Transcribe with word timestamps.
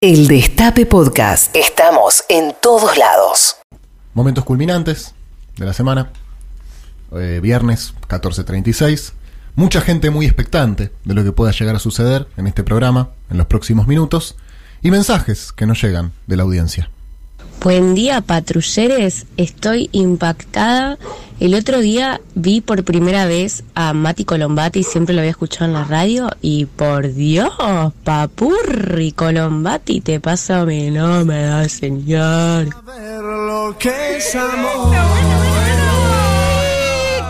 El 0.00 0.28
Destape 0.28 0.86
Podcast. 0.86 1.56
Estamos 1.56 2.22
en 2.28 2.54
todos 2.62 2.96
lados. 2.96 3.56
Momentos 4.14 4.44
culminantes 4.44 5.12
de 5.56 5.66
la 5.66 5.72
semana. 5.72 6.12
Eh, 7.16 7.40
viernes 7.42 7.94
14.36. 8.06 9.10
Mucha 9.56 9.80
gente 9.80 10.10
muy 10.10 10.26
expectante 10.26 10.92
de 11.04 11.14
lo 11.14 11.24
que 11.24 11.32
pueda 11.32 11.50
llegar 11.50 11.74
a 11.74 11.80
suceder 11.80 12.28
en 12.36 12.46
este 12.46 12.62
programa 12.62 13.10
en 13.28 13.38
los 13.38 13.48
próximos 13.48 13.88
minutos. 13.88 14.36
Y 14.82 14.92
mensajes 14.92 15.50
que 15.50 15.66
nos 15.66 15.82
llegan 15.82 16.12
de 16.28 16.36
la 16.36 16.44
audiencia. 16.44 16.92
Buen 17.60 17.94
día, 17.94 18.20
patrulleres. 18.20 19.26
Estoy 19.36 19.88
impactada. 19.90 20.96
El 21.40 21.54
otro 21.54 21.80
día 21.80 22.20
vi 22.34 22.60
por 22.60 22.84
primera 22.84 23.26
vez 23.26 23.64
a 23.74 23.92
Mati 23.92 24.24
Colombati, 24.24 24.84
siempre 24.84 25.14
lo 25.14 25.20
había 25.20 25.32
escuchado 25.32 25.66
en 25.66 25.72
la 25.72 25.84
radio, 25.84 26.30
y 26.40 26.66
por 26.66 27.12
Dios, 27.12 27.52
papurri 28.04 29.12
Colombati, 29.12 30.00
te 30.00 30.20
pasa 30.20 30.64
mi 30.64 30.90
no 30.90 31.24
me 31.24 31.42
da 31.42 31.68
señal. 31.68 32.70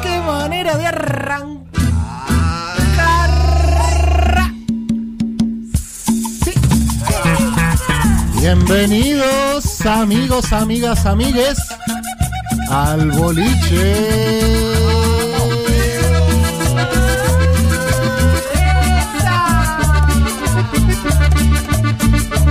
¡Qué 0.02 0.20
manera 0.20 0.76
de 0.76 0.86
arrancar! 0.86 1.47
Bienvenidos, 8.50 9.84
amigos, 9.84 10.54
amigas, 10.54 11.04
amigues, 11.04 11.58
al 12.70 13.10
boliche. 13.10 14.40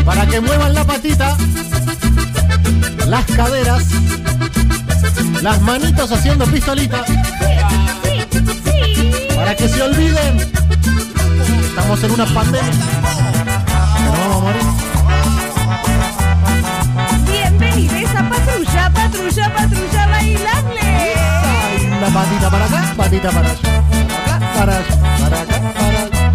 Para 0.06 0.28
que 0.28 0.40
muevan 0.40 0.76
la 0.76 0.84
patita, 0.84 1.36
las 3.08 3.26
caderas, 3.26 3.84
las 5.42 5.60
manitos 5.64 6.12
haciendo 6.12 6.46
pistolita. 6.46 7.04
Para 9.36 9.56
que 9.56 9.68
se 9.68 9.82
olviden, 9.82 10.38
estamos 11.68 12.04
en 12.04 12.12
una 12.12 12.26
pandemia. 12.28 13.17
Patita 22.14 22.50
para 22.50 22.66
acá, 22.66 22.94
patita 22.96 23.32
para 23.32 23.50
allá. 23.52 23.60
Acá, 24.18 24.40
para 24.58 24.78
allá, 24.78 24.96
para 25.20 25.42
acá, 25.42 25.74
para 25.74 26.00
allá. 26.00 26.28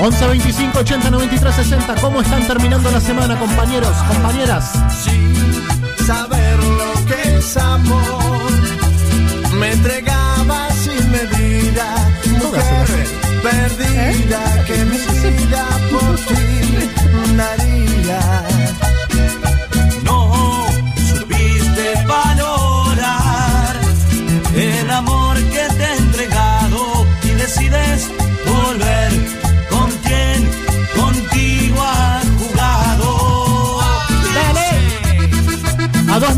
11 0.00 0.26
25 0.26 0.78
80 0.80 1.10
93 1.10 1.54
60. 1.54 1.94
¿Cómo 2.00 2.20
están 2.20 2.46
terminando 2.46 2.90
la 2.90 3.00
semana, 3.00 3.38
compañeros, 3.38 3.96
compañeras? 4.08 4.72
sin 5.02 6.04
saber 6.04 6.58
lo 6.62 7.06
que 7.06 7.36
es 7.38 7.56
amor. 7.56 8.50
Me 9.58 9.72
entregaba 9.72 10.68
sin 10.72 11.10
medida, 11.10 11.94
mujer 12.42 13.06
perdida 13.42 14.64
que 14.66 14.84
mi 14.84 14.98
vida 14.98 15.66
por 15.90 16.16
ti 16.16 16.90
daría. 17.36 18.43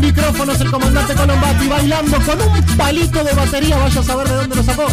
Micrófonos 0.07 0.61
el 0.61 0.71
comandante 0.71 1.13
Colombati 1.15 1.67
bailando 1.67 2.17
con 2.21 2.41
un 2.41 2.77
palito 2.77 3.23
de 3.23 3.33
batería. 3.33 3.77
Vaya 3.77 3.99
a 3.99 4.03
saber 4.03 4.27
de 4.27 4.35
dónde 4.35 4.55
lo 4.55 4.63
sacó. 4.63 4.87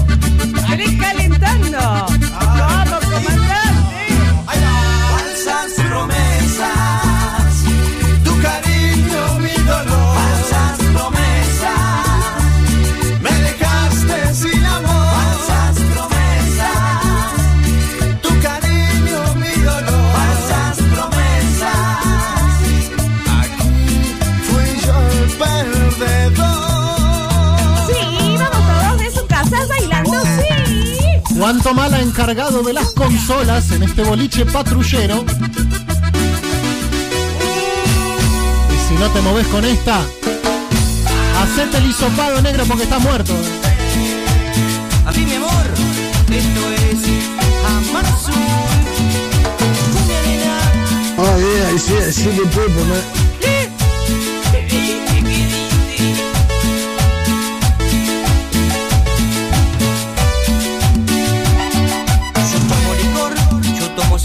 Encargado 32.05 32.63
de 32.63 32.75
las 32.75 32.91
consolas 32.91 33.71
en 33.71 33.83
este 33.83 34.03
boliche 34.03 34.45
patrullero. 34.45 35.25
Y 38.71 38.89
si 38.89 38.95
no 38.95 39.09
te 39.11 39.21
moves 39.23 39.47
con 39.49 39.65
esta, 39.65 40.01
hacete 41.43 41.79
el 41.79 41.87
hisopado 41.87 42.43
negro 42.43 42.65
porque 42.67 42.85
estás 42.85 43.01
muerto. 43.01 43.33
A 45.07 45.13
ti, 45.13 45.25
mi 45.25 45.35
amor, 45.35 45.65
esto 46.31 46.73
es 46.73 46.99
Amar 47.89 48.05
Azul. 48.05 48.35
Nena. 50.27 50.59
Ah, 51.19 51.37
yeah, 51.39 51.69
ahí 51.69 51.79
sí, 51.79 51.95
sí 52.13 52.29
que 52.29 52.47
puedo 52.49 52.69
poner. 52.69 53.24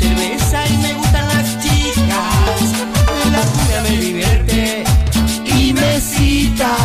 Cerveza 0.09 0.67
y 0.67 0.77
me 0.77 0.93
gustan 0.93 1.27
las 1.27 1.59
chicas. 1.59 2.61
La 3.31 3.41
cumbia 3.41 3.81
me 3.83 3.97
divierte 3.97 4.83
y 5.45 5.73
me 5.73 5.99
cita. 5.99 6.75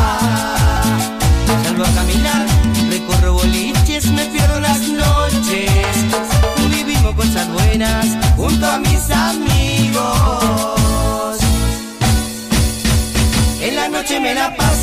Salgo 1.65 1.85
a 1.85 1.95
caminar, 1.95 2.47
recorro 2.91 3.35
boliches, 3.35 4.07
me 4.11 4.25
pierdo 4.27 4.61
las 4.61 4.81
noches. 4.81 5.95
Vivimos 6.71 7.15
cosas 7.15 7.51
buenas 7.53 8.07
junto 8.37 8.67
a 8.67 8.79
mis 8.79 9.11
amigos. 9.11 10.75
En 13.61 13.77
la 13.77 13.89
noche 13.89 14.21
me 14.21 14.35
la 14.35 14.55
paso 14.55 14.74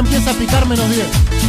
empieza 0.00 0.30
a 0.30 0.34
picar 0.34 0.66
menos 0.66 0.88
10. 0.88 1.39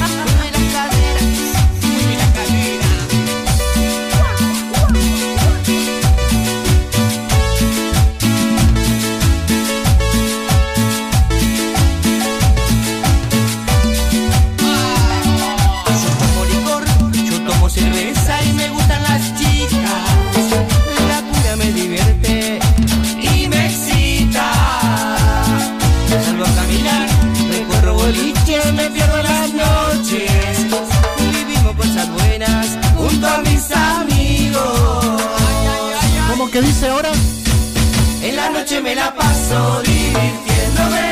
noche 38.71 38.83
me 38.83 38.95
la 38.95 39.13
paso 39.13 39.81
divirtiéndome. 39.81 41.11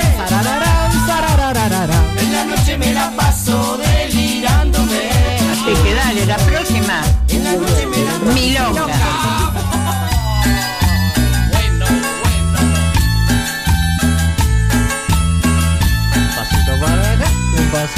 En 2.18 2.32
la 2.32 2.46
noche 2.46 2.78
me 2.78 2.94
la 2.94 3.12
paso 3.18 3.78
delirándome. 3.78 5.10
Así 5.52 5.84
que 5.84 5.94
dale, 5.94 6.26
la 6.26 6.38
próxima. 6.38 7.02
En 7.28 7.44
la 7.44 7.52
noche 7.52 7.86
me 7.86 7.98
la 7.98 8.12
paso. 8.14 8.34
Milonga. 8.34 8.86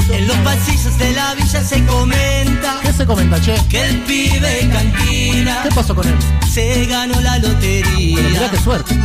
En 0.10 0.28
los 0.28 0.38
pasillos 0.38 0.98
de 0.98 1.12
la 1.14 1.36
villa 1.36 1.64
se 1.64 1.86
comenta. 1.86 2.80
¿Qué 2.82 2.94
se 2.94 3.06
comenta, 3.06 3.40
che? 3.40 3.56
Que 3.70 3.86
el 3.86 4.00
pibe 4.02 4.70
cantina. 4.74 5.62
¿Qué 5.62 5.70
pasó 5.70 5.96
con 5.96 6.08
él? 6.08 6.16
Se 6.52 6.86
ganó 6.86 7.22
la 7.22 7.38
lotería. 7.38 8.16
Pero 8.16 8.30
mirá 8.30 8.50
qué 8.50 8.58
suerte. 8.58 8.96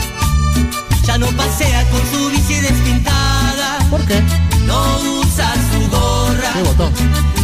Ya 1.07 1.19
no 1.19 1.27
pasea 1.29 1.89
con 1.91 2.01
su 2.13 2.31
bici 2.31 2.55
despintada, 2.61 3.79
¿Por 3.91 4.05
qué? 4.07 4.21
no 4.67 4.99
usa 5.21 5.55
su 5.73 5.89
gorra, 5.89 6.53
¿Qué 6.53 6.63
botón? 6.63 6.93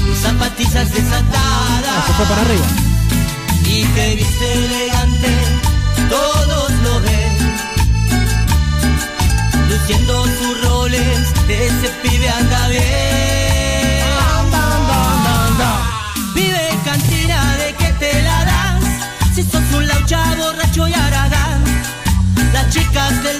sus 0.04 0.18
zapatillas 0.18 0.74
Ah, 0.74 0.84
se 0.84 0.90
fue 0.92 1.00
desatadas 1.02 2.28
para 2.28 2.40
arriba. 2.42 2.66
y 3.64 3.84
que 3.84 4.14
viste 4.16 4.52
elegante, 4.54 5.28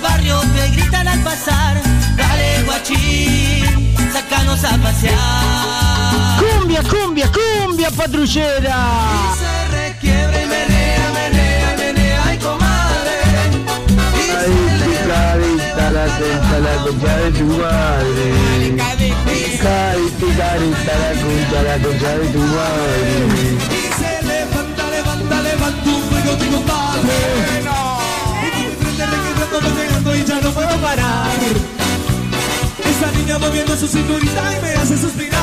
barrio 0.02 0.40
te 0.54 0.68
gritan 0.70 1.08
al 1.08 1.20
pasar, 1.20 1.80
dale 2.16 2.62
guachín, 2.64 3.94
sácanos 4.12 4.64
a 4.64 4.76
pasear. 4.78 5.16
Cumbia, 6.38 6.82
cumbia, 6.82 7.30
cumbia 7.32 7.90
patrullera. 7.90 8.76
Y 9.14 9.38
se 9.38 9.68
requiebra 9.76 10.42
y 10.42 10.46
menea, 10.46 11.10
menea, 11.14 11.74
menea, 11.78 12.22
ay 12.26 12.38
comadre. 12.38 13.16
Y 14.14 14.26
se 14.26 14.36
Ay, 14.36 14.50
le- 14.78 14.84
picadita 14.84 15.90
la 15.90 16.04
concha, 16.18 16.58
la 16.66 16.74
concha 16.84 17.16
de 17.16 17.30
tu 17.32 17.44
madre. 17.44 18.26
Picadita, 19.26 20.26
carita 20.38 20.94
la 21.02 21.10
concha, 21.22 21.58
la 21.68 21.76
concha 21.84 22.10
de 22.18 22.26
tu 22.28 22.38
madre. 22.38 23.12
y 23.70 23.92
se 23.98 24.12
levanta, 24.26 24.82
levanta, 24.90 25.34
levanta 25.42 25.88
un 25.90 26.02
fuego 26.08 26.32
mi 26.40 26.46
compadre. 26.48 27.18
Y 28.42 29.91
y 30.16 30.24
ya 30.24 30.40
no 30.40 30.50
puedo 30.50 30.76
parar. 30.78 31.26
Esa 32.78 33.10
niña 33.18 33.38
moviendo 33.38 33.76
su 33.76 33.86
cinturita 33.86 34.42
y 34.58 34.62
me 34.62 34.72
hace 34.74 34.98
suspirar. 34.98 35.40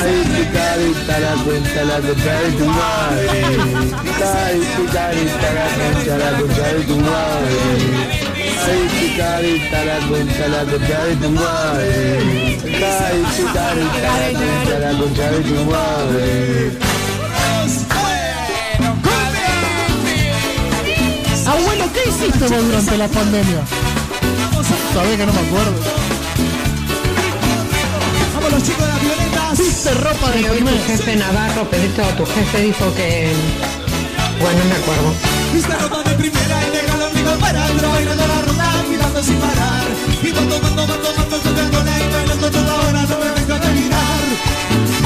Ay, 0.00 0.24
picadita 0.36 1.18
la 1.20 1.32
concha, 1.44 1.84
la 1.84 2.00
concha 2.00 2.34
de 2.40 2.52
tu 2.52 2.66
madre. 2.66 3.40
Picadita, 4.02 4.92
carita 4.92 5.48
la 5.54 5.66
concha, 5.78 6.14
la 6.18 6.30
concha 6.38 6.66
de 6.74 6.80
tu 6.84 6.96
madre. 6.96 7.58
Ay, 8.66 8.82
picadita 9.00 9.78
la 9.84 9.98
concha, 10.08 10.44
la 10.48 10.62
concha 10.64 10.98
de 11.04 11.16
tu 11.16 11.30
madre. 11.30 12.58
Carita 12.80 13.74
la 13.74 14.28
concha, 14.38 14.76
la 14.78 14.90
concha 14.98 15.26
de 15.30 15.40
tu 15.40 15.56
madre. 15.70 16.94
Abuelo, 21.46 21.83
¿qué 22.04 22.10
hiciste 22.10 22.46
vos 22.46 22.64
durante 22.64 22.98
la 22.98 23.08
pandemia? 23.08 23.62
Sabés 24.92 25.16
que 25.16 25.26
no 25.26 25.32
me 25.32 25.40
acuerdo. 25.40 25.72
Vamos 28.34 28.52
los 28.52 28.62
chicos 28.62 28.86
de 28.86 28.92
las 28.92 29.00
violetas. 29.00 29.58
¿Viste 29.58 29.94
ropa 29.94 30.30
de 30.30 30.50
Hoy 30.50 30.60
tu 30.60 30.78
jefe 30.86 31.16
Navarro, 31.16 31.68
Pedrito, 31.70 32.02
tu 32.16 32.26
jefe 32.26 32.62
dijo 32.62 32.94
que... 32.94 33.32
Bueno, 34.40 34.58
no 34.58 34.64
me 34.70 34.76
acuerdo. 34.76 35.14
Viste 35.52 35.74
ropa 35.76 36.02
de 36.02 36.14
primera 36.16 36.56
y 36.66 36.70
negra 36.76 36.96
lo 36.96 37.10
único 37.10 37.30
para 37.40 37.60
bailando 37.60 38.26
la 38.26 38.42
ronda, 38.42 38.84
mirando 38.88 39.22
sin 39.22 39.36
parar. 39.36 39.86
Y 40.22 40.26
y 40.26 42.12
bailando 42.12 42.50
toda 42.50 42.74
hora, 42.74 43.02
no 43.02 43.18
me 43.18 43.30
venga 43.40 43.56
a 43.56 43.60
terminar. 43.60 44.22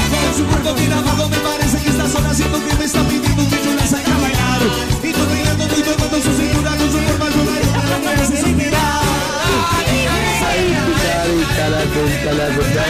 Con 0.09 0.37
su 0.37 0.45
cuerpo 0.45 0.73
bien 0.73 0.93
abajo 0.93 1.29
me 1.29 1.37
parece 1.37 1.77
que 1.79 1.89
está 1.89 2.07
sola, 2.09 2.33
siento 2.33 2.57
que 2.65 2.75
me 2.75 2.85
está 2.85 3.01
pidiendo 3.03 3.47
que 3.49 3.63
yo 3.63 3.73
la 3.75 3.87
saque 3.87 4.11
a 4.11 4.17
bailar. 4.17 4.61
Y 5.03 5.13
cintura 5.13 5.95
con 5.97 6.58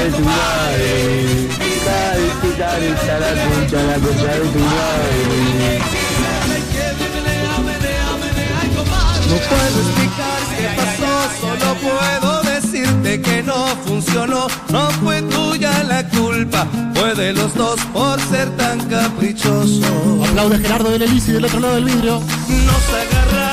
de 0.09 0.17
tu 0.17 0.23
madre. 0.23 1.47
Ay, 1.89 2.31
picadita 2.41 3.19
la 3.19 3.31
concha, 3.43 3.83
la 3.83 3.95
concha 3.95 4.31
de 4.33 4.47
tu 4.53 4.59
madre. 4.59 5.79
No 9.29 9.35
puedo 9.35 9.77
explicar 9.85 10.39
qué 10.57 10.67
pasó, 10.77 11.13
solo 11.41 11.69
puedo 11.75 12.41
decirte 12.43 13.21
que 13.21 13.43
no 13.43 13.67
funcionó. 13.85 14.47
No 14.69 14.89
fue 15.01 15.21
tuya 15.23 15.83
la 15.83 16.07
culpa, 16.09 16.67
fue 16.95 17.13
de 17.15 17.33
los 17.33 17.53
dos 17.53 17.79
por 17.93 18.19
ser 18.21 18.49
tan 18.57 18.79
caprichoso. 18.89 20.25
Aplaude 20.29 20.59
Gerardo 20.59 20.91
del 20.91 21.03
Elisi 21.03 21.31
del 21.31 21.45
otro 21.45 21.59
lado 21.59 21.75
del 21.75 21.85
vidrio. 21.85 22.19
Nos 22.19 22.89
agarramos 22.89 23.48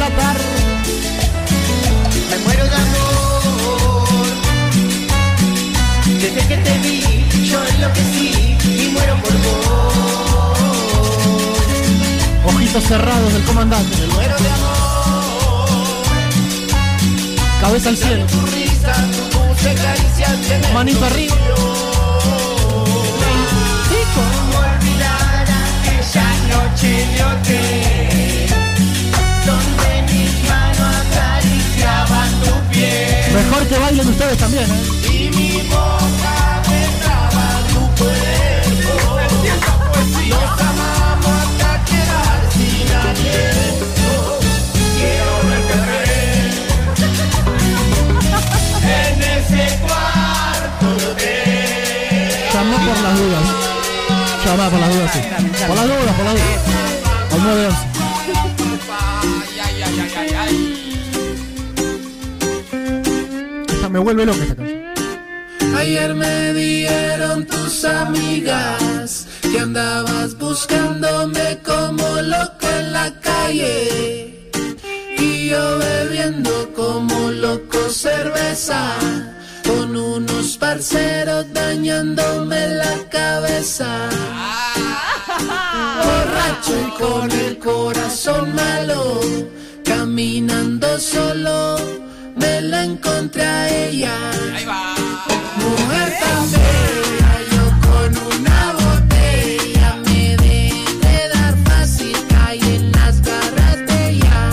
la 0.00 0.08
tarde. 0.16 0.44
Me 2.30 2.38
muero 2.44 2.64
de 2.64 2.76
amor. 2.86 4.08
Desde 6.22 6.42
que 6.48 6.56
te 6.56 6.78
vi, 6.78 6.98
yo 7.50 7.58
enloquecí 7.74 8.56
y 8.64 8.88
muero 8.94 9.14
por 9.22 9.34
vos. 9.44 9.94
Ojitos 12.46 12.84
cerrados 12.84 13.32
del 13.34 13.44
comandante. 13.44 13.96
Muero 14.14 14.36
de 14.44 14.50
amor. 14.56 15.68
Cabeza 17.60 17.90
al 17.90 17.96
cielo. 17.98 18.24
Tu 18.26 18.40
risa, 18.46 18.94
tu 19.32 19.68
el 20.54 20.62
Manito 20.72 21.04
arriba. 21.04 21.36
¿Cómo 24.14 24.58
olvidar 24.58 25.46
aquella 25.84 26.28
noche 26.52 26.90
de 27.14 27.22
hotel 27.22 27.90
Mejor 33.32 33.66
que 33.68 33.78
bailen 33.78 34.08
ustedes 34.08 34.38
también, 34.38 34.64
¿eh? 34.64 35.08
Y 35.08 35.30
mi 35.36 35.62
boca 35.68 36.62
besaba 36.68 37.48
tu 37.72 37.80
cuerpo 38.02 38.92
Nos 40.28 40.60
amamos 40.60 41.40
hasta 41.40 41.72
quedar 41.84 42.40
sin 42.52 42.88
aliento 42.90 44.08
Quiero 44.98 45.32
verte 45.48 45.78
En 48.82 49.16
ese 49.22 49.62
cuarto 49.78 50.88
de 51.14 51.32
Llamá 52.52 52.76
por 52.76 52.98
las 53.00 53.14
dudas. 53.18 53.44
Llamá 54.44 54.64
por 54.68 54.80
las 54.80 54.90
dudas, 54.92 55.10
sí. 55.12 55.20
Por 55.66 55.76
las 55.76 55.86
dudas, 55.86 56.14
por 56.14 56.24
las 56.24 56.34
dudas. 56.34 56.60
Al 57.32 57.42
911. 57.42 57.89
Esta 57.89 57.89
me 63.90 63.98
vuelve 63.98 64.24
loca 64.24 64.42
esta 64.42 64.54
canción. 64.56 64.80
Ayer 65.76 66.14
me 66.14 66.54
dieron 66.54 67.46
tus 67.46 67.84
amigas 67.84 69.26
que 69.42 69.58
andabas 69.58 70.36
buscándome 70.38 71.58
como 71.64 72.06
loco 72.22 72.66
en 72.78 72.92
la 72.92 73.12
calle 73.20 74.50
y 75.18 75.48
yo 75.48 75.78
bebiendo 75.78 76.72
como 76.74 77.30
loco 77.30 77.78
cerveza 77.90 78.94
con 79.66 79.96
unos 79.96 80.56
parceros 80.56 81.52
dañándome 81.52 82.68
la 82.68 83.08
cabeza. 83.10 84.08
Borracho 86.04 86.74
y 86.86 87.00
con 87.00 87.30
el 87.30 87.58
corazón 87.58 88.54
malo, 88.54 89.20
caminando 89.84 90.98
solo, 90.98 91.76
me 92.40 92.60
la 92.62 92.84
encontré 92.84 93.42
a 93.42 93.68
ella. 93.86 94.14
Mujer 95.56 96.12
tan 96.20 96.50
bella, 96.50 97.32
yo 97.52 97.64
con 97.86 98.10
una 98.38 98.72
botella 98.72 99.96
me 100.06 100.36
dejé 100.36 101.28
dar 101.34 101.54
fácil, 101.64 102.16
caí 102.28 102.60
en 102.76 102.92
las 102.92 103.20
garras 103.22 103.78
de 103.86 104.10
ella. 104.10 104.50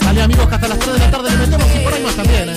Dale 0.00 0.22
amigos 0.22 0.48
que 0.48 0.54
hasta 0.54 0.68
las 0.68 0.78
3 0.78 0.92
de 0.92 0.98
la 0.98 1.10
tarde 1.10 1.30
le 1.30 1.36
metemos 1.36 1.66
y 1.74 1.78
por 1.84 1.94
ahí 1.94 2.02
más 2.02 2.14
también, 2.14 2.48
¿eh? 2.50 2.53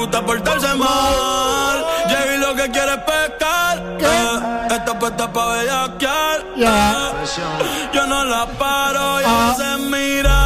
Gusta 0.00 0.20
portarse 0.22 0.74
mal. 0.76 1.76
Llega 2.08 2.34
y 2.34 2.38
lo 2.38 2.54
que 2.54 2.70
quiere 2.70 2.92
es 2.92 3.02
pescar. 3.10 3.74
Eh, 4.00 4.74
esta 4.76 4.98
puesta 4.98 5.32
pa' 5.32 5.46
bellaquear. 5.54 6.38
Ya. 6.56 7.10
Eh, 7.10 7.90
yo 7.92 8.06
no 8.06 8.24
la 8.24 8.46
paro 8.46 9.20
y 9.20 9.24
Ah. 9.26 9.54
se 9.56 9.70
mira 9.92 10.39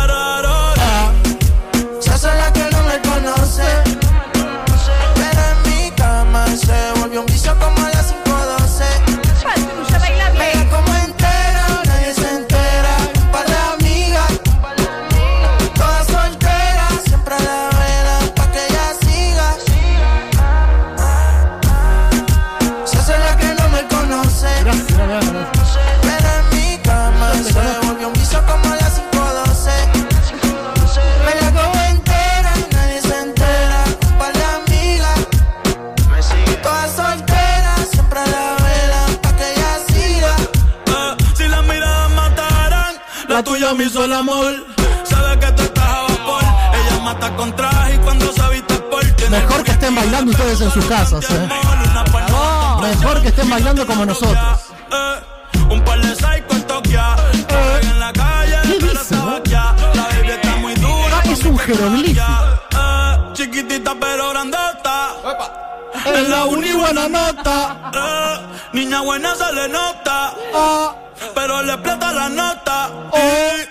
En 66.07 66.31
la 66.31 66.45
uni 66.47 66.73
buena 66.73 67.09
nota. 67.09 67.91
Eh, 67.95 68.47
niña 68.73 69.01
buena 69.01 69.35
se 69.35 69.53
le 69.53 69.69
nota. 69.69 70.35
Ah, 70.55 70.95
Pero 71.35 71.63
le 71.63 71.73
explota 71.73 72.13
la 72.13 72.29
nota. 72.29 72.91
Eh, 73.15 73.69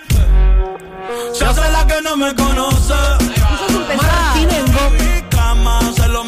se 1.32 1.44
hace 1.44 1.70
la 1.70 1.86
que 1.86 2.00
no 2.02 2.16
me 2.16 2.34
conoce. 2.34 2.94
Cama 5.30 5.80
se 5.96 6.08
lo 6.08 6.24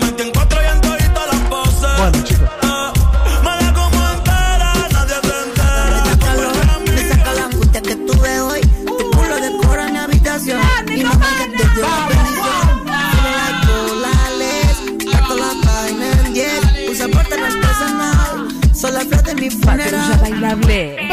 Patrulla 19.51 20.17
bailable. 20.23 21.06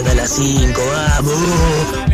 Hasta 0.00 0.14
las 0.14 0.30
5, 0.30 0.80
vamos. 0.92 2.09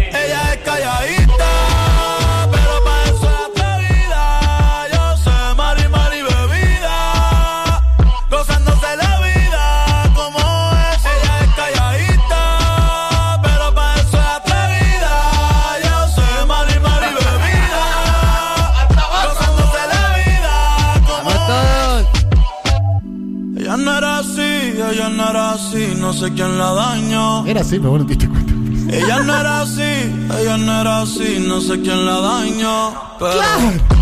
Era 27.47 27.61
así, 27.61 27.79
pero 27.79 27.91
bueno, 27.91 28.07
te 28.07 28.15
diste 28.15 28.29
cuenta. 28.29 28.53
Ella 28.93 29.23
no 29.23 29.37
era 29.37 29.61
así, 29.63 29.83
ella 29.83 30.57
no 30.57 30.81
era 30.81 31.03
así, 31.03 31.45
no 31.47 31.61
sé 31.61 31.81
quién 31.81 32.05
la 32.05 32.21
dañó. 32.21 32.93
Pero 33.19 33.96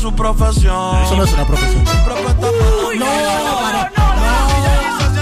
su 0.00 0.14
profesión. 0.14 1.02
Eso 1.04 1.14
no 1.16 1.24
es 1.24 1.32
una 1.32 1.46
profesión. 1.46 1.84
No, 1.84 1.90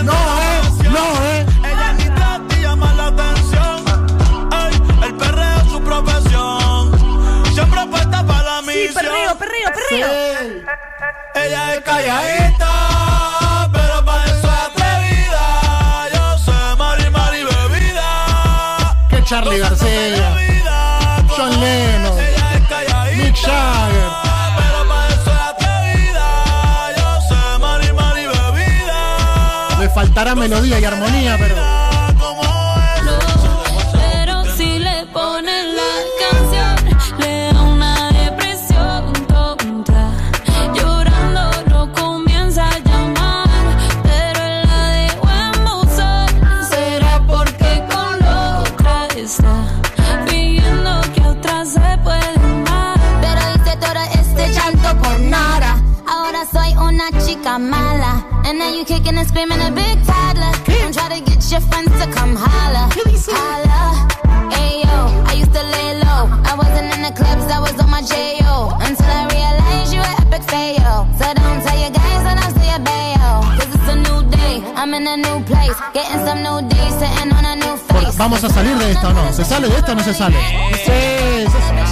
No, 0.04 0.12
eh. 0.12 0.62
No, 0.90 1.04
eh. 1.24 1.46
Ella 1.64 1.92
ni 1.94 2.04
trata 2.04 2.56
y 2.56 2.62
llama 2.62 2.92
la 2.94 3.06
atención. 3.08 3.84
Ey, 4.52 5.06
el 5.08 5.14
perreo 5.16 5.56
es 5.64 5.70
su 5.72 5.80
profesión. 5.82 7.44
Siempre 7.52 7.86
puesta 7.86 8.24
para 8.24 8.42
la 8.42 8.60
Sí, 8.60 8.66
misión. 8.66 8.94
perreo, 8.94 9.36
perreo, 9.38 9.72
perreo. 9.74 10.64
Ella 11.34 11.74
es 11.74 11.80
calladita, 11.80 13.68
pero 13.72 14.04
para 14.04 14.24
faltará 29.98 30.36
melodía 30.36 30.78
y 30.78 30.84
armonía, 30.84 31.36
pero. 31.40 31.56
Pero 33.94 34.44
si 34.56 34.78
le 34.78 35.04
ponen 35.06 35.74
la 35.74 35.92
canción, 36.22 36.76
le 37.18 37.52
da 37.52 37.62
una 37.62 38.12
depresión 38.12 39.12
tonta. 39.26 40.12
Llorando 40.72 41.50
no 41.70 41.92
comienza 41.94 42.68
a 42.68 42.78
llamar, 42.78 43.48
pero 44.04 44.40
él 44.50 44.62
la 44.68 44.82
dejó 45.00 45.28
en 45.42 45.64
buzón. 45.64 46.28
Será 46.70 47.20
porque 47.26 47.82
con 47.90 48.16
otra 48.62 49.08
está 49.16 49.54
fingiendo 50.28 51.00
que 51.12 51.22
otra 51.22 51.64
se 51.66 51.98
puede 52.04 52.34
amar. 52.36 53.00
Pero 53.20 53.40
hice 53.52 53.76
todo 53.84 54.02
este 54.20 54.52
llanto 54.52 54.96
por 55.02 55.18
nada. 55.18 55.82
Ahora 56.06 56.46
soy 56.52 56.70
una 56.76 57.10
chica 57.26 57.58
mala. 57.58 58.17
And 58.48 58.58
now 58.58 58.72
you 58.72 58.82
kicking 58.82 59.14
and 59.18 59.28
screaming 59.28 59.60
a 59.60 59.70
big 59.70 60.02
toddler. 60.06 60.48
Don't 60.64 60.94
try 60.94 61.12
to 61.12 61.20
get 61.20 61.44
your 61.52 61.60
friends 61.68 61.92
to 62.00 62.10
come 62.10 62.34
holla. 62.34 62.88
Holla. 63.28 64.08
Ayo, 64.56 64.96
I 65.28 65.34
used 65.36 65.52
to 65.52 65.60
lay 65.60 66.00
low. 66.00 66.32
I 66.48 66.56
wasn't 66.56 66.88
in 66.96 67.02
the 67.04 67.12
clubs, 67.12 67.44
I 67.52 67.60
was 67.60 67.76
on 67.78 67.90
my 67.90 68.00
J.O. 68.00 68.72
Until 68.80 69.04
I 69.04 69.28
realized 69.36 69.92
you 69.92 70.00
were 70.00 70.16
epic 70.24 70.48
fail. 70.48 71.04
So 71.20 71.28
don't 71.28 71.60
tell 71.60 71.76
your 71.76 71.92
guys 71.92 72.20
that 72.24 72.40
I'm 72.40 72.52
still 72.56 72.80
bail. 72.88 73.32
Cause 73.52 73.68
it's 73.68 73.88
a 73.92 73.96
new 74.08 74.20
day, 74.32 74.64
I'm 74.80 74.94
in 74.96 75.04
a 75.04 75.18
new 75.20 75.44
place. 75.44 75.76
Getting 75.92 76.24
some 76.24 76.40
new 76.40 76.64
days, 76.72 76.94
sitting 76.96 77.30
on 77.36 77.44
a 77.44 77.54
new 77.54 77.76
face. 77.76 78.16
¿Vamos 78.16 78.42
a 78.44 78.48
salir 78.48 78.78
de 78.78 78.92
esta 78.92 79.08
o 79.10 79.12
no? 79.12 79.30
¿Se 79.30 79.44
sale 79.44 79.68
de 79.68 79.76
esta 79.76 79.92
o 79.92 79.94
no 79.94 80.02
se 80.02 80.14
sale? 80.14 80.40
Sí, 80.88 81.44
se 81.52 81.58
Tell 81.68 81.87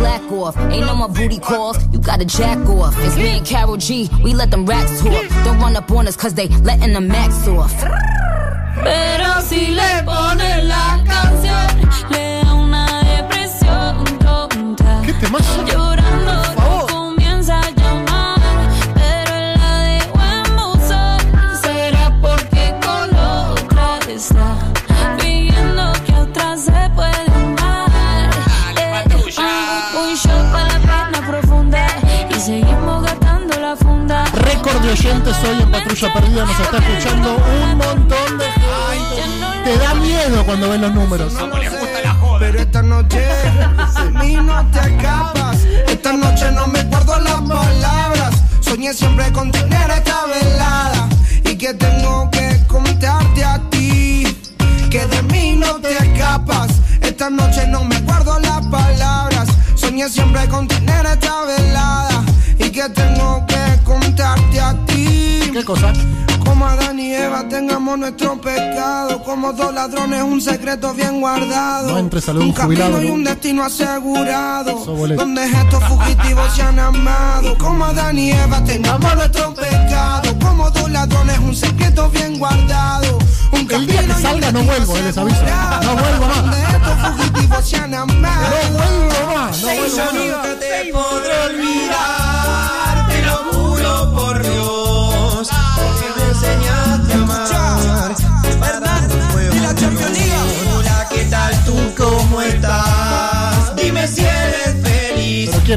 slack 0.00 0.32
off. 0.32 0.56
Ain't 0.72 0.86
no 0.86 0.94
more 0.96 1.08
booty 1.08 1.38
calls. 1.38 1.76
You 1.92 1.98
gotta 2.00 2.24
jack 2.24 2.58
off. 2.68 2.94
It's 3.04 3.16
me 3.16 3.36
and 3.38 3.46
Carol 3.46 3.76
G. 3.76 4.08
We 4.24 4.32
let 4.32 4.50
them 4.50 4.64
racks 4.64 5.00
talk. 5.00 5.24
Don't 5.44 5.60
run 5.60 5.76
up 5.76 5.90
on 5.90 6.08
us 6.08 6.16
cause 6.16 6.34
they 6.34 6.48
letting 6.68 6.94
the 6.94 7.00
max 7.00 7.46
off. 7.48 7.74
Pero 8.82 9.30
si 9.42 9.74
le 9.78 10.02
ponen 10.04 10.68
la 10.68 10.86
canción, 11.10 11.66
le 12.10 12.42
da 12.44 12.54
una 12.54 12.86
depresión 13.12 14.04
tonta. 14.18 15.02
¿Qué 15.04 15.12
temazo? 15.20 15.79
Oyentes 34.90 35.36
hoy 35.44 35.62
en 35.62 35.70
Patrulla 35.70 36.12
Perdida. 36.12 36.44
Nos 36.44 36.60
está 36.60 36.78
escuchando 36.78 37.36
un 37.36 37.78
montón 37.78 38.38
de 38.38 38.44
gente. 38.44 39.62
Te 39.64 39.78
da 39.78 39.94
miedo 39.94 40.44
cuando 40.44 40.70
ven 40.70 40.80
los 40.80 40.92
números. 40.92 41.32
Pero 42.38 42.58
esta 42.58 42.82
noche 42.82 43.24
a 43.94 44.04
mí 44.04 44.34
no 44.34 44.66
te 44.70 44.80
escapas. 44.80 45.58
Esta 45.86 46.12
noche 46.12 46.50
no 46.52 46.66
me 46.66 46.82
guardo 46.84 47.20
las 47.20 47.40
palabras. 47.42 48.42
Soñé 48.60 48.92
siempre 48.92 49.30
con 49.32 49.52
tener 49.52 49.90
esta 49.90 50.26
velada. 50.26 51.08
Y 51.44 51.56
que 51.56 51.72
tengo 51.74 52.28
que 52.30 52.60
contarte 52.66 53.44
a 53.44 53.60
ti. 53.70 54.36
Que 54.90 55.06
de 55.06 55.22
mí 55.24 55.56
no 55.56 55.76
te 55.76 55.92
escapas. 55.92 56.70
Esta 57.00 57.30
noche 57.30 57.66
no 57.68 57.84
me 57.84 58.00
guardo 58.00 58.40
las 58.40 58.66
palabras. 58.66 59.48
Soñé 59.76 60.08
soñé 60.08 60.08
siempre 60.08 60.48
con 60.48 60.66
tener 60.66 61.06
esta 61.06 61.44
velada 61.44 62.29
y 62.60 62.70
que 62.70 62.88
tengo 62.90 63.44
que 63.46 63.82
contarte 63.84 64.60
a 64.60 64.74
ti. 64.86 65.50
¿Qué 65.52 65.64
cosa? 65.64 65.92
Como 66.44 66.66
Adán 66.66 66.98
y 66.98 67.14
Eva 67.14 67.48
tengamos 67.48 67.98
nuestro 67.98 68.40
pecado, 68.40 69.22
como 69.22 69.52
dos 69.52 69.72
ladrones 69.74 70.22
un 70.22 70.40
secreto 70.40 70.92
bien 70.94 71.20
guardado. 71.20 71.88
No 71.88 71.98
lo 71.98 72.38
de 72.38 72.38
un 72.44 72.52
jubilado, 72.52 72.92
camino 72.92 73.02
y 73.02 73.08
¿no? 73.08 73.14
un 73.14 73.24
destino 73.24 73.64
asegurado, 73.64 74.84
donde 75.16 75.44
estos 75.46 75.82
fugitivos 75.84 76.54
se 76.54 76.62
han 76.62 76.78
amado. 76.78 77.56
Como 77.58 77.84
Adán 77.84 78.18
y 78.18 78.32
Eva 78.32 78.62
tengamos 78.64 79.14
nuestro 79.14 79.54
pecado, 79.54 80.36
como 80.40 80.70
dos 80.70 80.90
ladrones 80.90 81.38
un 81.38 81.54
secreto 81.54 82.08
bien 82.10 82.38
guardado. 82.38 83.18
Un 83.52 83.70
El 83.70 83.86
día 83.86 84.06
que 84.06 84.14
salga 84.14 84.52
no 84.52 84.62
vuelvo, 84.62 84.96
eh, 84.96 85.02
les 85.02 85.16
aviso. 85.18 85.42
No 85.82 85.96
vuelvo 85.96 86.26
más. 86.26 86.36
Donde 86.42 86.62
estos 86.62 87.16
fugitivos 87.16 87.68
se 87.68 87.76
han 87.76 87.94
amado. 87.94 88.40
No 88.70 88.78
vuelvo 88.78 89.34
más, 89.34 89.62
no 89.62 89.68
vuelvo 89.68 89.96
más. 89.96 90.58
te 90.58 90.92
podré 90.92 91.38
olvidar, 91.46 92.29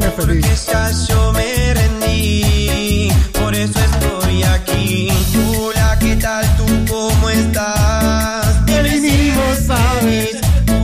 quién 0.00 0.04
es 0.04 0.14
feliz? 0.14 0.46
Porque 0.46 0.72
ya 0.72 0.90
yo 1.08 1.32
me 1.32 1.74
rendí, 1.74 3.12
por 3.32 3.54
eso 3.54 3.78
estoy 3.78 4.42
aquí. 4.42 5.08
Hola, 5.56 5.98
¿qué 5.98 6.16
tal 6.16 6.56
tú? 6.56 6.64
¿Cómo 6.92 7.30
estás? 7.30 8.66
Dime 8.66 9.00
si 9.00 9.30
eres 9.30 9.66
feliz, 9.66 10.36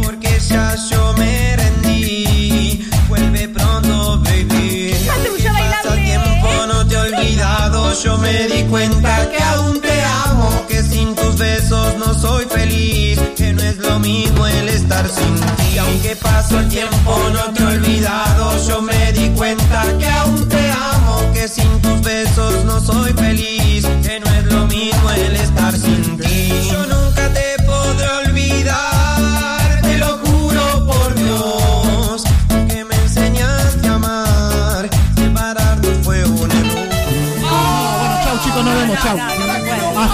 porque 0.03 0.39
ya 0.49 0.75
yo 0.91 1.15
me 1.15 1.57
rendí. 1.57 2.89
Vuelve 3.09 3.49
pronto, 3.49 4.21
baby. 4.21 4.95
Pasa 5.07 5.95
tiempo, 5.97 6.49
no 6.69 6.87
te 6.87 6.95
he 6.95 6.99
olvidado. 6.99 8.03
Yo 8.03 8.19
me 8.19 8.47
di 8.49 8.63
cuenta 8.65 9.31
que 9.31 9.43
aún 9.43 9.81
te 9.81 10.03
amo. 10.03 10.67
Que 10.69 10.83
sin 10.83 11.15
tus 11.15 11.37
besos 11.37 11.97
no 11.99 12.15
soy 12.15 12.45
feliz. 12.47 13.19
Que 13.37 13.53
no 13.53 13.63
es 13.63 13.79
lo 13.79 13.99
mismo 13.99 14.47
el 14.47 14.69
estar 14.69 15.09
sin 15.09 15.35
ti. 15.57 15.79
Aunque 15.79 16.17
pasó 16.17 16.59
el 16.61 16.69
tiempo, 16.69 17.19
no 17.33 17.53
te 17.53 17.63
he 17.63 17.67
olvidado. 17.67 18.67
Yo 18.67 18.83
me 18.83 19.00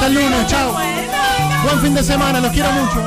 Hasta 0.06 0.20
el 0.20 0.24
lunes, 0.24 0.46
chau. 0.46 0.72
Buen 1.64 1.80
fin 1.80 1.94
de 1.94 2.02
semana, 2.04 2.40
los 2.40 2.52
quiero 2.52 2.70
mucho. 2.70 3.02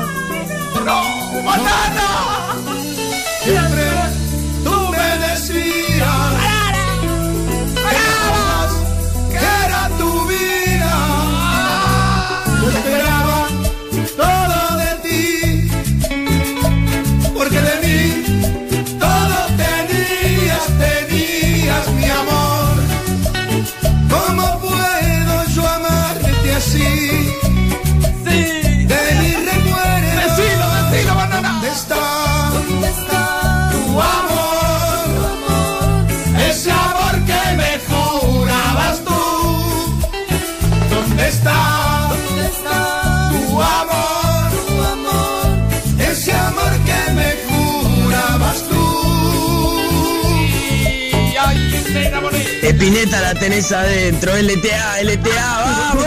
Espineta 52.79 53.19
la 53.19 53.35
tenés 53.35 53.73
adentro, 53.73 54.31
LTA, 54.37 55.01
LTA, 55.03 55.63
vamos. 55.65 56.05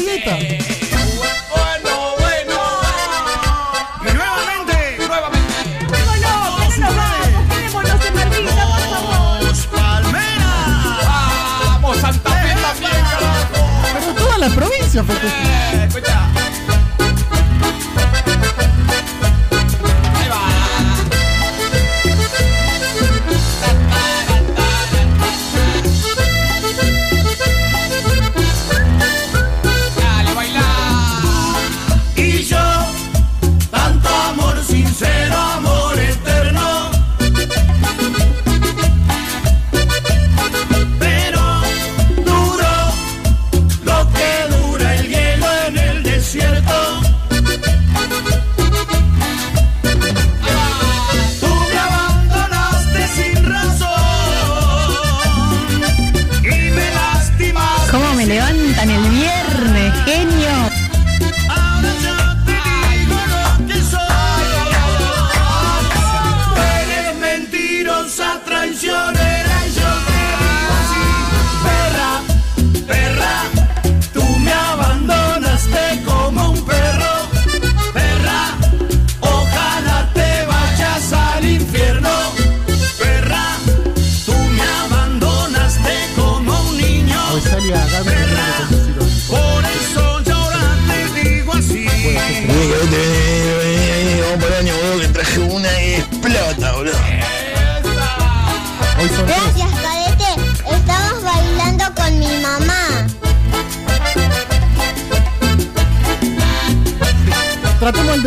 Grieta. 0.00 0.38
Bueno, 1.50 2.14
bueno. 2.18 2.56
Y 4.00 4.14
nuevamente, 4.14 4.96
nuevamente. 4.96 5.84
Vámonos, 6.18 6.74
que 6.74 6.80
no 6.80 6.86
nos 6.86 6.96
vamos. 6.96 7.54
Quedémonos 7.54 8.06
en 8.06 8.14
Malvita, 8.14 8.64
por 8.66 8.80
favor. 9.04 9.52
Palmera. 9.70 10.50
Vamos, 11.66 11.98
Santa 11.98 12.30
Fe 12.30 12.54
también, 12.62 12.92
carajo. 13.10 13.60
Pero 13.92 14.14
toda 14.14 14.38
la 14.38 14.48
provincia 14.48 15.04
festeja. 15.04 15.55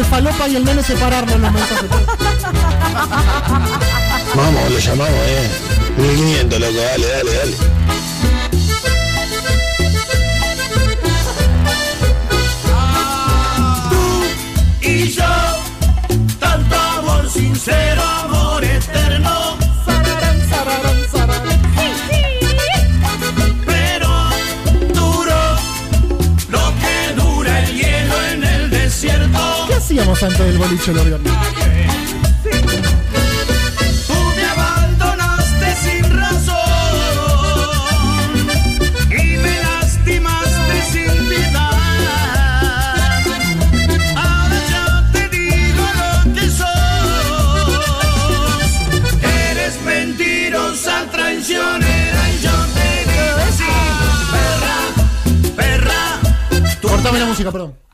Falopa 0.10 0.48
y 0.48 0.56
el 0.56 0.66
nene 0.66 0.84
separarlo 0.84 1.34
en 1.34 1.42
los 1.42 1.52
mensajes. 1.52 1.90
Vamos, 4.36 4.72
lo 4.72 4.80
llamamos, 4.80 5.14
eh. 5.28 5.50
1500, 5.98 6.60
loco, 6.60 6.74
dale, 6.74 7.08
dale, 7.08 7.32
dale. 7.38 7.56
y 14.82 15.08
yo, 15.10 15.24
tanto 16.40 16.76
amor 16.76 17.30
sincero, 17.30 18.02
amor 18.02 18.64
eterno. 18.64 19.58
Pero 19.86 20.89
hacíamos 30.00 30.24
antes 30.24 30.40
del 30.40 30.58
boliche 30.58 30.94
los 30.94 31.06
y 39.12 39.38
me 39.38 39.60
lastimaste 39.62 40.82
sin. 40.92 41.56
Ahora 44.16 44.60
te 45.12 45.28
digo 45.30 45.86
lo 46.00 46.12
que. 46.34 46.48
Eres 49.52 49.82
mentirosa 49.84 51.06
y 51.42 52.42
yo 52.42 52.58
te. 52.74 53.68
Perra, 54.32 54.78
perra. 55.56 56.02
Cortame 56.82 57.20
la 57.20 57.26
música, 57.26 57.52
perdón. 57.52 57.89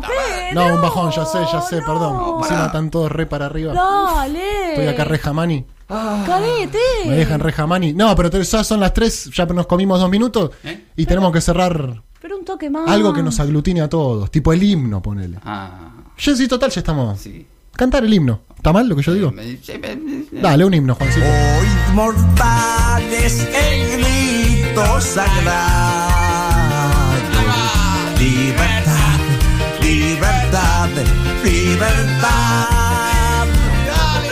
No, 0.00 0.06
pero. 0.08 0.68
No, 0.68 0.74
un 0.76 0.82
bajón, 0.82 1.10
ya 1.10 1.24
sé, 1.24 1.38
ya 1.52 1.60
sé, 1.62 1.80
perdón. 1.82 2.40
Encima 2.42 2.66
están 2.66 2.90
todos 2.90 3.10
re 3.12 3.26
para 3.26 3.46
arriba. 3.46 3.72
Dale. 3.72 4.70
Estoy 4.70 4.86
acá 4.88 5.04
re 5.04 5.18
jamani. 5.18 5.64
Cadete. 5.88 6.78
Me 7.06 7.16
dejan 7.16 7.40
re 7.40 7.52
jamani. 7.52 7.92
No, 7.92 8.14
pero 8.14 8.30
ya 8.30 8.64
son 8.64 8.80
las 8.80 8.94
3, 8.94 9.30
ya 9.34 9.46
nos 9.46 9.66
comimos 9.66 9.98
dos 10.00 10.08
minutos 10.10 10.50
y 10.96 11.06
tenemos 11.06 11.32
que 11.32 11.40
cerrar 11.40 12.02
Pero 12.20 12.36
un 12.38 12.44
toque 12.44 12.70
más. 12.70 12.88
algo 12.88 13.12
que 13.12 13.22
nos 13.22 13.40
aglutine 13.40 13.80
a 13.80 13.88
todos, 13.88 14.30
tipo 14.30 14.52
el 14.52 14.62
himno, 14.62 15.02
ponele. 15.02 15.38
Ah. 15.44 15.90
Ya 16.18 16.36
sí, 16.36 16.46
total, 16.46 16.70
ya 16.70 16.80
estamos. 16.80 17.18
Cantar 17.72 18.04
el 18.04 18.12
himno. 18.14 18.40
¿Está 18.56 18.72
mal 18.74 18.86
lo 18.88 18.94
que 18.94 19.02
yo 19.02 19.14
digo? 19.14 19.32
Dale, 20.32 20.64
un 20.64 20.74
himno, 20.74 20.94
Juancito. 20.94 21.24
Oíd 21.26 21.94
mortales 21.94 23.48
el 23.54 24.02
grito 24.02 25.00
sagrado. 25.00 26.10
Libertad, 30.90 31.44
libertad, 31.44 32.66
libertad. 33.46 34.22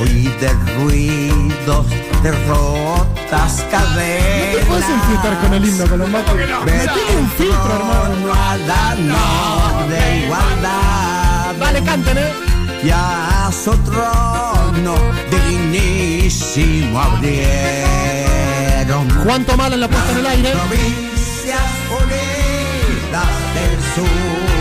Oíd 0.00 0.42
el 0.42 0.58
ruido 0.76 1.84
de 2.22 2.30
rotas 2.46 3.64
cadenas. 3.70 4.52
No 4.52 4.58
te 4.58 4.64
puedes 4.66 4.88
enfrentar 4.88 5.38
con 5.40 5.54
el 5.54 5.64
himno, 5.64 5.86
Colombato. 5.86 6.34
Me 6.34 6.72
tiene 6.72 7.16
un 7.20 7.30
filtro, 7.30 7.72
hermano. 7.72 8.16
no 8.98 9.88
de 9.88 10.00
igualdad. 10.24 11.54
Dale, 11.58 11.82
canten, 11.84 12.18
eh. 12.18 12.32
Y 12.82 12.90
a 12.90 13.50
su 13.52 13.76
trono 13.78 14.94
dignísimo 15.30 17.00
abrieron. 17.00 17.38
Juan 19.24 19.44
Tomala 19.44 19.74
en 19.74 19.80
la 19.80 19.88
puesta 19.88 20.12
en 20.12 20.18
el 20.18 20.26
aire. 20.26 20.50
Provincias 20.50 21.62
unidas 21.90 23.28
del 23.54 23.78
sur. 23.94 24.57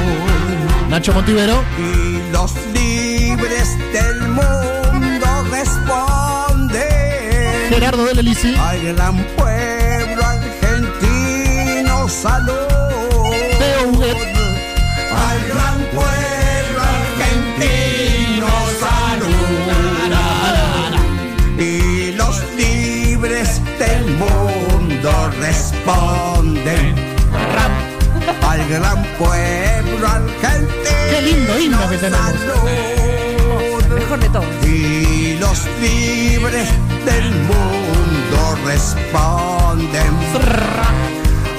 Nacho 0.89 1.13
Montivero. 1.13 1.63
Y 1.77 2.31
los 2.31 2.53
libres 2.73 3.77
del 3.91 4.21
mundo 4.29 5.43
responden. 5.51 6.81
Gerardo 7.69 8.05
del 8.05 8.19
Elisi. 8.19 8.55
Al 8.55 8.81
gran 8.93 9.17
pueblo 9.35 10.23
argentino 10.23 12.07
salud. 12.07 12.53
Teo 13.59 13.89
Huguet. 13.89 14.17
Al 15.27 15.39
gran 15.51 15.77
pueblo 15.93 16.79
argentino 16.81 18.47
salud. 18.79 19.35
Y 21.59 22.13
los 22.13 22.41
libres 22.55 23.61
del 23.77 24.05
mundo 24.15 25.31
responden. 25.41 26.95
Al 28.41 28.67
gran 28.69 29.03
pueblo 29.19 29.66
lindo 31.27 31.59
himno 31.59 31.89
que 31.89 31.97
tenemos. 31.97 32.33
Mejor 33.89 34.19
de 34.19 34.29
todos. 34.29 34.65
Y 34.65 35.37
los 35.39 35.65
libres 35.81 36.69
del 37.05 37.31
mundo 37.51 38.39
responden 38.65 40.13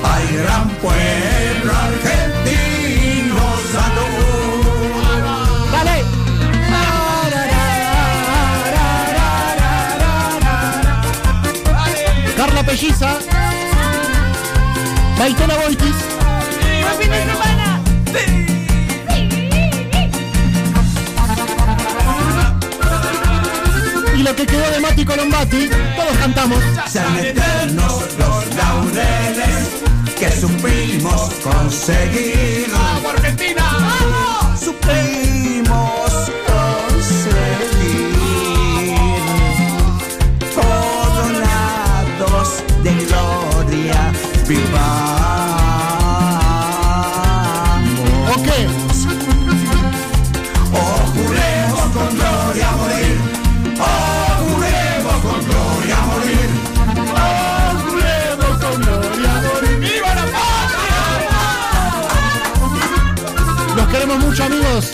al 0.05 0.25
gran 0.43 0.69
pueblo 0.83 1.73
argentino 1.89 3.45
salud. 3.73 4.69
Dale. 5.73 6.05
Carla 12.37 12.63
Pelliza. 12.63 13.19
Maitena 15.19 15.57
Boitis. 15.57 15.97
Lo 24.29 24.37
que 24.37 24.45
quedó 24.45 24.71
de 24.71 24.81
Mati 24.81 25.05
Colombati, 25.07 25.71
todos 25.97 26.17
cantamos. 26.19 26.63
Sean 26.87 27.17
eternos 27.19 28.05
los 28.19 28.55
laureles 28.57 29.69
que 30.19 30.31
supimos 30.31 31.33
conseguir. 31.43 32.71
¡Vamos, 32.71 33.15
Argentina! 33.15 33.63
¡Vamos! 33.73 34.61
Supimos 34.61 36.31
conseguir. 36.47 38.13
Coronados 40.55 42.49
de 42.83 42.93
gloria, 43.07 44.13
vivamos. 44.47 45.18
Mucho, 64.39 64.45
amigos. 64.45 64.93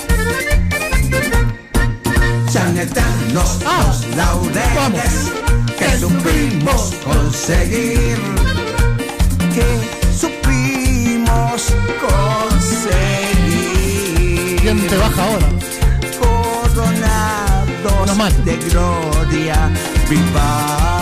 Sean 2.50 2.76
eternos 2.78 3.58
los 3.62 4.06
laureles 4.16 5.32
que 5.78 5.98
supimos 5.98 6.94
conseguir. 7.04 8.18
Que 9.54 9.66
supimos 10.16 11.74
conseguir. 12.08 13.40
¿Quién 14.62 14.86
te 14.86 14.96
baja 14.96 15.24
ahora? 15.24 15.48
Coronados 16.74 18.34
de 18.44 18.56
gloria, 18.56 19.70
vivamos. 20.08 20.93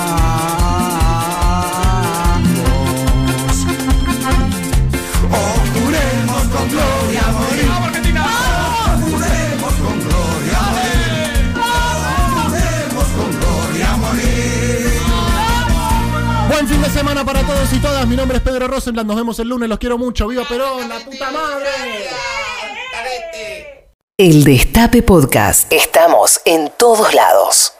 Fin 16.83 16.92
de 16.92 16.99
semana 16.99 17.25
para 17.25 17.42
todos 17.42 17.73
y 17.73 17.79
todas. 17.79 18.07
Mi 18.07 18.16
nombre 18.16 18.38
es 18.38 18.42
Pedro 18.42 18.66
Rosenblatt. 18.66 19.07
Nos 19.07 19.16
vemos 19.16 19.38
el 19.38 19.49
lunes. 19.49 19.68
Los 19.68 19.79
quiero 19.79 19.99
mucho. 19.99 20.27
¡Viva 20.27 20.45
Perón! 20.49 20.88
¡La 20.88 20.99
puta 21.01 21.31
madre! 21.31 21.68
El 24.16 24.45
Destape 24.45 25.03
Podcast. 25.03 25.73
Estamos 25.73 26.40
en 26.45 26.73
todos 26.77 27.14
lados. 27.14 27.73